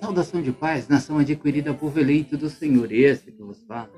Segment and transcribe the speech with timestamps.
[0.00, 3.90] Saudação de paz, nação adquirida por eleito do Senhor, esse que vos fala.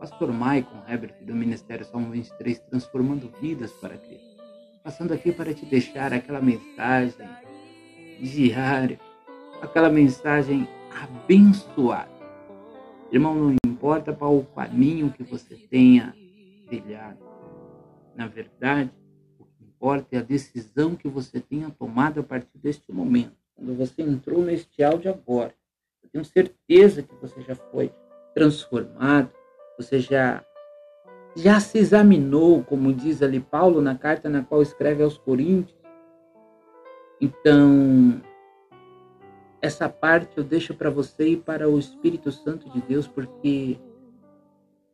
[0.00, 4.42] Pastor Maicon Herbert, do Ministério Salmo 23, transformando vidas para Cristo.
[4.82, 7.28] Passando aqui para te deixar aquela mensagem
[8.20, 8.98] diária,
[9.60, 12.10] aquela mensagem abençoada.
[13.12, 16.12] Irmão, não importa qual o caminho que você tenha
[16.66, 17.18] trilhado.
[18.16, 18.90] Na verdade,
[19.82, 24.42] importa é a decisão que você tenha tomado a partir deste momento quando você entrou
[24.42, 25.54] neste áudio agora,
[26.02, 27.92] eu tenho certeza que você já foi
[28.34, 29.30] transformado,
[29.76, 30.44] você já
[31.34, 35.78] já se examinou, como diz ali Paulo na carta na qual escreve aos Coríntios.
[37.18, 38.20] Então,
[39.62, 43.78] essa parte eu deixo para você e para o Espírito Santo de Deus, porque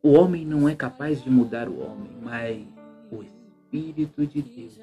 [0.01, 2.78] o homem não é capaz de mudar o homem, mas
[3.71, 4.79] Espírito de Deus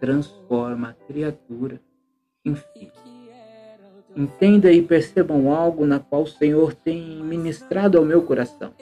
[0.00, 1.80] transforma a criatura
[2.44, 2.90] enfim.
[4.16, 8.72] Entenda e percebam algo na qual o Senhor tem ministrado ao meu coração.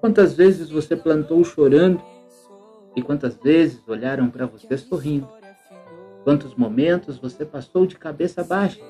[0.00, 2.00] Quantas vezes você plantou chorando
[2.96, 5.28] e quantas vezes olharam para você sorrindo?
[6.24, 8.80] Quantos momentos você passou de cabeça baixa?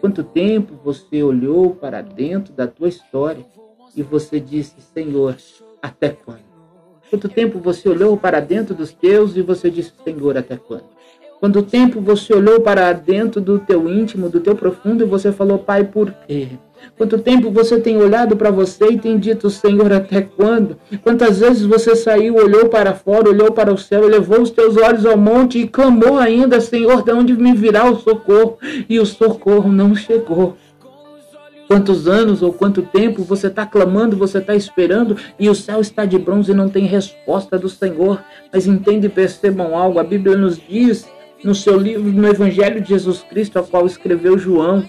[0.00, 3.44] Quanto tempo você olhou para dentro da tua história
[3.96, 5.36] e você disse, Senhor,
[5.82, 6.47] até quando?
[7.10, 10.84] Quanto tempo você olhou para dentro dos teus e você disse, Senhor, até quando?
[11.40, 15.30] Quando o tempo você olhou para dentro do teu íntimo, do teu profundo, e você
[15.30, 16.48] falou, Pai, por quê?
[16.96, 20.76] Quanto tempo você tem olhado para você e tem dito, Senhor, até quando?
[21.02, 25.06] Quantas vezes você saiu, olhou para fora, olhou para o céu, levou os teus olhos
[25.06, 28.58] ao monte e clamou ainda, Senhor, de onde me virá o socorro?
[28.88, 30.56] E o socorro não chegou.
[31.68, 36.06] Quantos anos ou quanto tempo você está clamando, você está esperando e o céu está
[36.06, 38.24] de bronze e não tem resposta do Senhor.
[38.50, 41.06] Mas entende e percebam algo, a Bíblia nos diz
[41.44, 44.82] no seu livro, no Evangelho de Jesus Cristo, a qual escreveu João,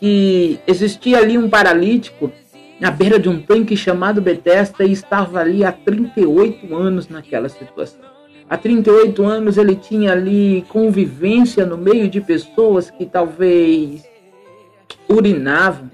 [0.00, 2.32] que existia ali um paralítico
[2.80, 8.00] na beira de um tanque chamado Betesda e estava ali há 38 anos naquela situação.
[8.50, 14.02] Há 38 anos ele tinha ali convivência no meio de pessoas que talvez
[15.08, 15.90] urinavam,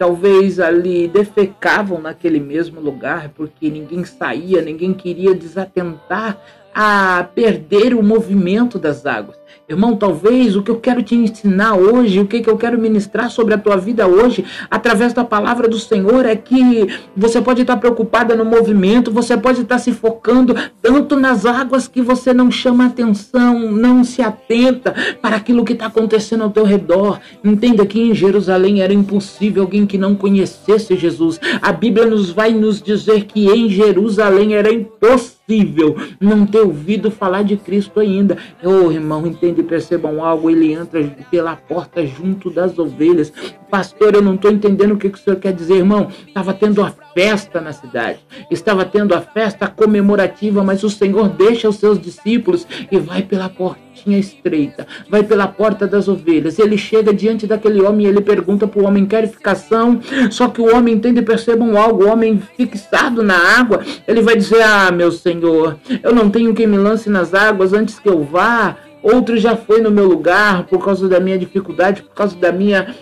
[0.00, 6.40] talvez ali defecavam naquele mesmo lugar, porque ninguém saía, ninguém queria desatentar
[6.74, 9.40] a perder o movimento das águas.
[9.68, 13.30] Irmão, talvez o que eu quero te ensinar hoje, o que, que eu quero ministrar
[13.30, 17.76] sobre a tua vida hoje, através da palavra do Senhor, é que você pode estar
[17.76, 22.86] preocupada no movimento, você pode estar se focando tanto nas águas que você não chama
[22.86, 24.92] atenção, não se atenta
[25.22, 27.20] para aquilo que está acontecendo ao teu redor.
[27.44, 31.38] Entenda que em Jerusalém era impossível alguém que não conhecesse Jesus.
[31.62, 37.10] A Bíblia nos vai nos dizer que em Jerusalém era impossível possível não ter ouvido
[37.10, 38.38] falar de Cristo ainda.
[38.62, 43.32] Oh, irmão, entende, percebam algo, ele entra pela porta junto das ovelhas.
[43.68, 46.08] Pastor, eu não estou entendendo o que, que o senhor quer dizer, irmão.
[46.26, 48.18] Estava tendo a festa na cidade,
[48.50, 53.48] estava tendo a festa comemorativa, mas o Senhor deixa os seus discípulos e vai pela
[53.48, 56.58] portinha estreita, vai pela porta das ovelhas.
[56.58, 60.00] Ele chega diante daquele homem e ele pergunta para o homem: quer ficação?
[60.30, 64.62] Só que o homem entende, percebam algo, o homem fixado na água, ele vai dizer:
[64.62, 68.76] Ah, meu Senhor, eu não tenho quem me lance nas águas antes que eu vá.
[69.02, 72.94] Outro já foi no meu lugar por causa da minha dificuldade, por causa da minha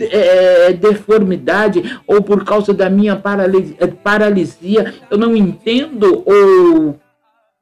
[0.00, 3.20] é, deformidade ou por causa da minha
[3.78, 4.94] é, paralisia.
[5.10, 6.98] Eu não entendo ou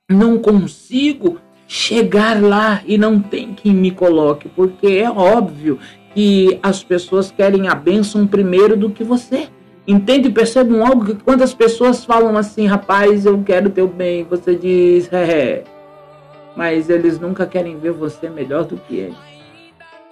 [0.08, 5.78] não consigo chegar lá e não tem quem me coloque, porque é óbvio
[6.14, 9.48] que as pessoas querem a bênção primeiro do que você.
[9.86, 10.30] Entende?
[10.30, 15.12] Percebam algo que quando as pessoas falam assim, rapaz, eu quero teu bem, você diz,
[15.12, 15.64] é,
[16.54, 19.31] mas eles nunca querem ver você melhor do que eles.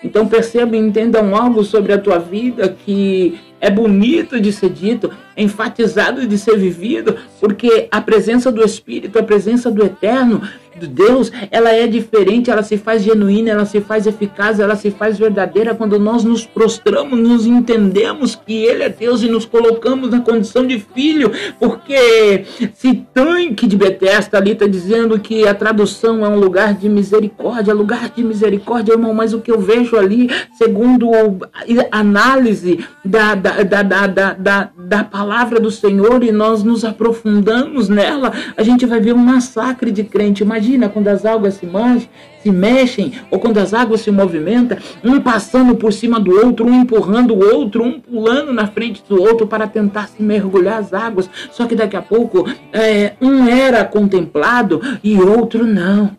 [0.03, 5.11] Então percebam e entendam algo sobre a tua vida que é bonito de ser dito,
[5.37, 10.41] é enfatizado de ser vivido, porque a presença do Espírito, a presença do Eterno,
[10.81, 14.91] de Deus, ela é diferente, ela se faz genuína, ela se faz eficaz, ela se
[14.91, 20.11] faz verdadeira quando nós nos prostramos, nos entendemos que Ele é Deus e nos colocamos
[20.11, 22.45] na condição de filho, porque
[22.75, 27.75] se tanque de Betesda ali está dizendo que a tradução é um lugar de misericórdia,
[27.75, 33.63] lugar de misericórdia, irmão, mas o que eu vejo ali, segundo a análise da, da,
[33.63, 38.87] da, da, da, da, da palavra do Senhor e nós nos aprofundamos nela, a gente
[38.87, 42.09] vai ver um massacre de crente, mas Imagina quando as águas se, mexem,
[42.41, 46.83] se mexem ou quando as águas se movimentam, um passando por cima do outro, um
[46.83, 51.29] empurrando o outro, um pulando na frente do outro para tentar se mergulhar as águas.
[51.51, 56.17] Só que daqui a pouco é, um era contemplado e outro não.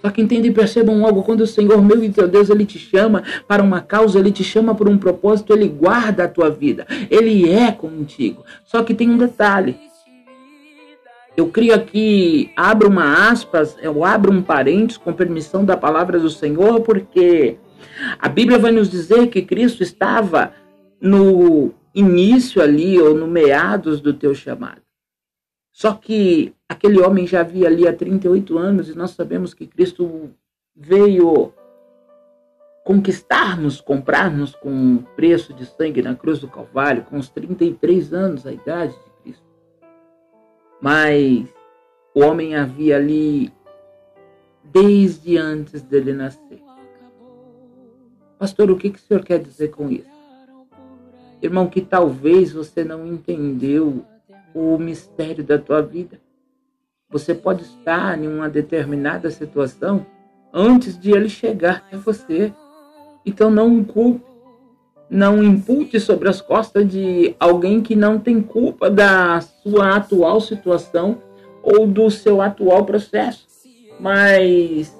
[0.00, 2.78] Só que entendem e percebam algo, quando o Senhor, meu e teu Deus, Ele te
[2.78, 6.86] chama para uma causa, Ele te chama por um propósito, Ele guarda a tua vida,
[7.10, 8.42] Ele é contigo.
[8.64, 9.76] Só que tem um detalhe,
[11.36, 16.28] eu crio aqui, abro uma aspas, eu abro um parênteses com permissão da palavra do
[16.28, 17.56] Senhor, porque
[18.18, 20.52] a Bíblia vai nos dizer que Cristo estava
[21.00, 24.82] no início ali, ou no meados do teu chamado.
[25.72, 30.30] Só que aquele homem já havia ali há 38 anos e nós sabemos que Cristo
[30.74, 31.52] veio
[32.84, 38.46] conquistar-nos, comprar-nos com um preço de sangue na cruz do Calvário, com os 33 anos
[38.46, 39.09] a idade de.
[40.80, 41.46] Mas
[42.14, 43.52] o homem havia ali
[44.64, 46.62] desde antes dele nascer.
[48.38, 50.08] Pastor, o que, que o senhor quer dizer com isso?
[51.42, 54.04] Irmão, que talvez você não entendeu
[54.54, 56.20] o mistério da tua vida.
[57.08, 60.06] Você pode estar em uma determinada situação
[60.52, 62.52] antes de ele chegar até você.
[63.24, 64.24] Então não culpe,
[65.10, 71.18] não impute sobre as costas de alguém que não tem culpa da sua atual situação
[71.62, 73.46] ou do seu atual processo.
[73.98, 74.96] Mas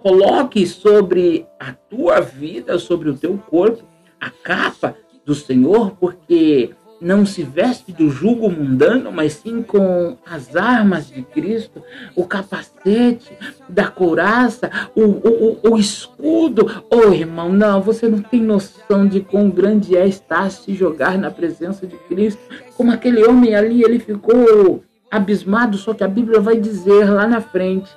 [0.00, 3.84] coloque sobre a tua vida, sobre o teu corpo,
[4.20, 4.94] a capa
[5.24, 6.70] do Senhor, porque
[7.00, 11.82] não se veste do jugo mundano, mas sim com as armas de Cristo,
[12.14, 13.36] o capacete
[13.68, 16.82] da couraça, o, o, o, escudo.
[16.90, 21.30] Oh, irmão, não, você não tem noção de quão grande é estar se jogar na
[21.30, 22.40] presença de Cristo.
[22.76, 27.40] Como aquele homem ali, ele ficou abismado, só que a Bíblia vai dizer lá na
[27.40, 27.90] frente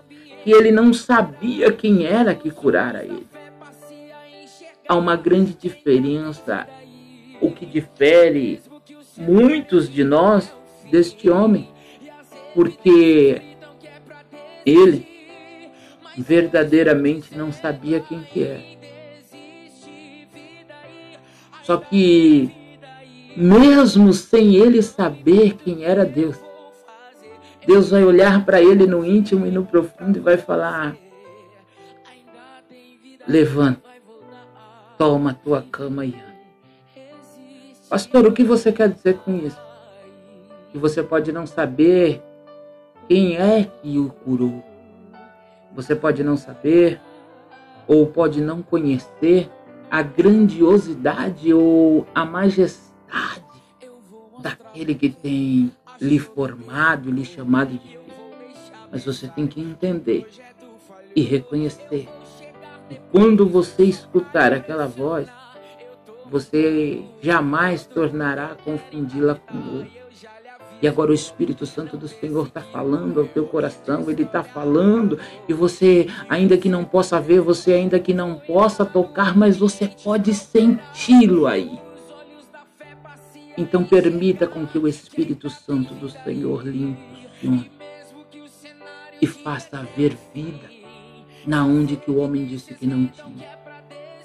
[0.44, 3.28] que ele não sabia quem era que curara ele.
[4.88, 6.68] Há uma grande diferença.
[7.42, 8.62] O que difere
[9.18, 10.54] muitos de nós
[10.92, 11.70] deste homem,
[12.54, 13.42] porque
[14.66, 15.08] ele
[16.18, 18.78] verdadeiramente não sabia quem que era.
[21.64, 22.52] Só que
[23.36, 26.38] mesmo sem ele saber quem era Deus,
[27.68, 30.96] Deus vai olhar para ele no íntimo e no profundo e vai falar:
[33.28, 33.82] Levanta,
[34.98, 36.37] toma a tua cama e anda.
[37.90, 39.60] Pastor, o que você quer dizer com isso?
[40.72, 42.22] Que você pode não saber
[43.08, 44.62] quem é que o curou.
[45.74, 47.00] Você pode não saber
[47.88, 49.50] ou pode não conhecer
[49.90, 53.46] a grandiosidade ou a majestade
[54.42, 58.02] daquele que tem lhe formado, lhe chamado de filho.
[58.92, 60.28] Mas você tem que entender
[61.16, 62.10] e reconhecer.
[62.90, 65.30] E quando você escutar aquela voz,
[66.30, 70.08] você jamais tornará a confundi-la com outro.
[70.82, 75.20] E agora o Espírito Santo do Senhor está falando ao teu coração, ele está falando,
[75.50, 79.88] e você, ainda que não possa ver, você ainda que não possa tocar, mas você
[80.04, 81.80] pode senti-lo aí.
[83.58, 87.72] Então permita com que o Espírito Santo do Senhor lhe impulsione
[89.20, 90.70] e faça haver vida
[91.46, 93.67] na onde que o homem disse que não tinha.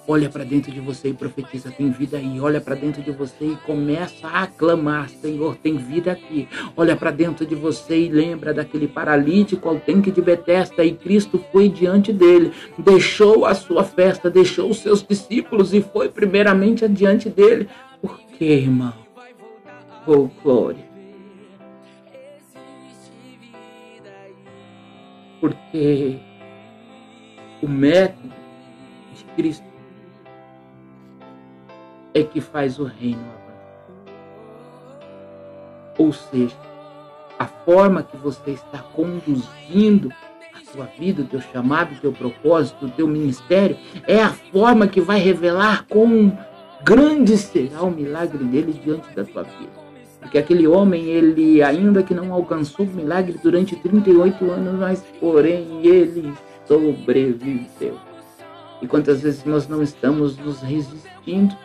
[0.07, 2.41] Olha para dentro de você e profetiza: tem vida aí.
[2.41, 6.49] Olha para dentro de você e começa a aclamar: Senhor, tem vida aqui.
[6.77, 11.43] Olha para dentro de você e lembra daquele paralítico ao tanque de Betesda e Cristo
[11.53, 17.29] foi diante dele, deixou a sua festa, deixou os seus discípulos e foi primeiramente adiante
[17.29, 17.69] dele.
[18.01, 19.03] Por quê, irmão?
[20.05, 20.85] folclore.
[25.41, 26.19] Porque
[27.63, 28.33] o método
[29.15, 29.72] de Cristo
[32.15, 34.13] é que faz o reino avançar.
[35.99, 36.57] Ou seja,
[37.39, 40.13] a forma que você está conduzindo
[40.55, 43.77] a sua vida, o teu chamado, o teu propósito, o teu ministério,
[44.07, 46.37] é a forma que vai revelar quão
[46.85, 49.83] grande será o milagre dele diante da tua vida.
[50.21, 55.85] Porque aquele homem, ele ainda que não alcançou o milagre durante 38 anos, mas porém
[55.85, 56.33] ele
[56.65, 57.99] sobreviveu.
[58.81, 61.57] E quantas vezes nós não estamos nos resistindo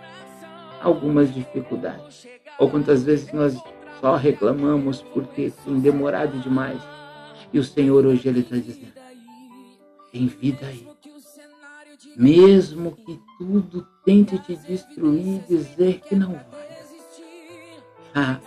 [0.82, 2.28] algumas dificuldades?
[2.60, 3.58] Ou quantas vezes nós
[4.00, 6.82] só reclamamos porque tem demorado demais?
[7.52, 8.94] E o Senhor hoje ele está dizendo:
[10.12, 10.88] tem vida aí.
[12.16, 16.68] Mesmo que tudo tente te destruir dizer que não vai
[18.20, 18.40] ah,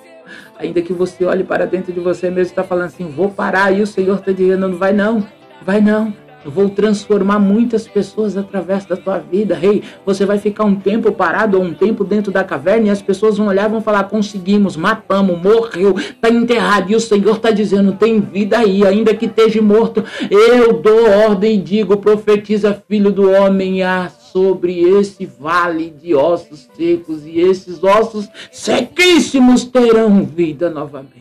[0.59, 3.71] ainda que você olhe para dentro de você mesmo e está falando assim, vou parar,
[3.71, 5.25] e o Senhor está dizendo, não vai não,
[5.63, 6.13] vai não,
[6.45, 9.55] Eu vou transformar muitas pessoas através da tua vida.
[9.55, 13.03] Rei, você vai ficar um tempo parado ou um tempo dentro da caverna e as
[13.03, 16.91] pessoas vão olhar e vão falar: conseguimos, matamos, morreu, está enterrado.
[16.91, 20.03] E o Senhor está dizendo: tem vida aí, ainda que esteja morto.
[20.31, 26.69] Eu dou ordem e digo: profetiza, filho do homem, a sobre esse vale de ossos
[26.75, 31.21] secos e esses ossos sequíssimos terão vida novamente.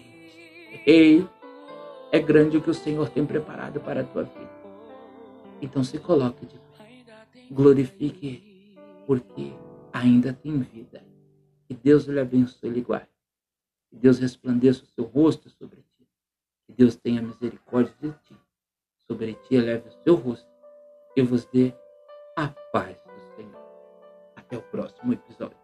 [0.86, 1.26] Ei,
[2.12, 4.59] é grande o que o Senhor tem preparado para a tua vida.
[5.62, 7.50] Então se coloque de pé.
[7.52, 9.54] Glorifique porque
[9.92, 11.04] ainda tem vida.
[11.68, 13.10] Que Deus lhe abençoe e lhe guarde.
[13.90, 16.08] Que Deus resplandeça o seu rosto sobre ti.
[16.66, 18.36] Que Deus tenha misericórdia de ti.
[19.08, 20.50] Sobre ti eleve o seu rosto
[21.16, 21.74] e vos dê
[22.36, 23.62] a paz do Senhor.
[24.36, 25.59] Até o próximo episódio.